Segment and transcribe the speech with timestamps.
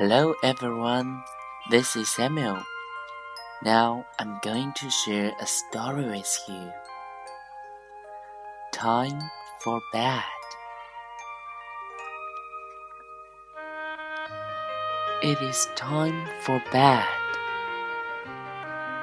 [0.00, 1.22] Hello everyone,
[1.68, 2.62] this is Samuel.
[3.62, 6.72] Now I'm going to share a story with you.
[8.72, 9.20] Time
[9.58, 10.24] for bed.
[15.22, 17.04] It is time for bed.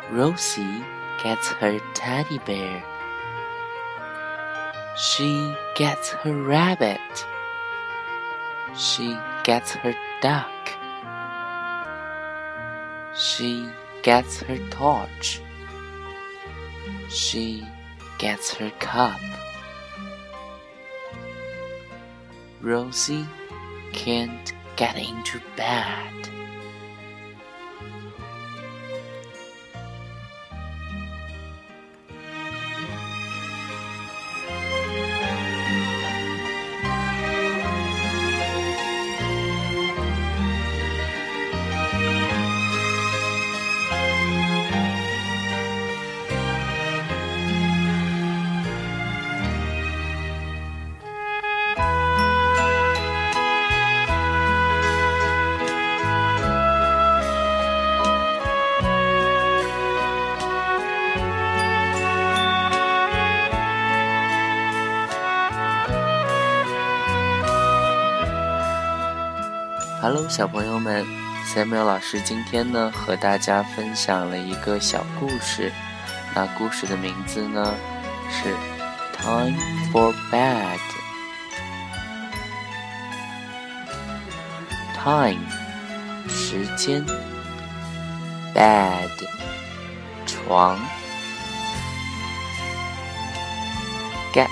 [0.10, 0.84] Rosie
[1.22, 2.84] gets her teddy bear.
[4.98, 7.28] She gets her rabbit.
[8.76, 10.50] She gets her duck.
[13.18, 13.68] She
[14.04, 15.42] gets her torch.
[17.10, 17.66] She
[18.20, 19.20] gets her cup.
[22.62, 23.26] Rosie
[23.92, 26.30] can't get into bed.
[70.08, 71.06] 哈喽，小朋友们
[71.54, 75.70] ，Samuel 老师今天呢和大家分享了一个小故事。
[76.34, 77.76] 那故事的名字呢
[78.32, 78.56] 是
[79.22, 79.60] 《Time
[79.92, 80.80] for Bed》。
[85.34, 85.46] Time
[86.30, 87.06] 时间
[88.56, 89.10] ，Bed
[90.26, 90.80] 床
[94.34, 94.48] ，Get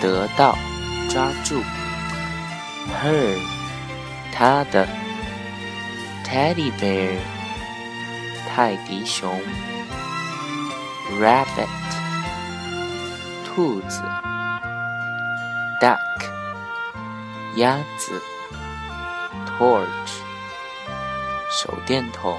[0.00, 0.58] 得到
[1.08, 1.62] 抓住
[3.04, 3.59] ，Her。
[4.32, 4.86] 他的
[6.24, 7.16] teddy bear
[8.48, 9.40] 泰迪熊
[11.20, 11.68] rabbit
[13.44, 14.02] 兔子
[15.80, 15.98] duck
[17.56, 18.22] 鸭子
[19.46, 19.84] torch
[21.50, 22.38] 手电筒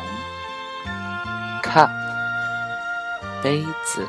[1.62, 1.90] cup
[3.44, 4.08] 杯子